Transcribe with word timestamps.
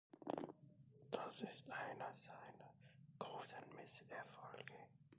Das 1.11 1.41
ist 1.41 1.69
einer 1.69 2.11
seiner 2.17 2.73
großen 3.19 3.75
Misserfolge. 3.75 4.87